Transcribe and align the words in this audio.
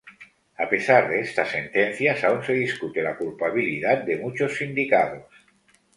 A 0.63 0.65
pesar 0.71 1.09
de 1.11 1.19
estas 1.27 1.49
sentencias, 1.49 2.23
aún 2.23 2.41
se 2.43 2.53
discute 2.53 3.03
la 3.03 3.15
culpabilidad 3.15 3.99
de 4.01 4.17
muchos 4.17 4.57
sindicados. 4.57 5.27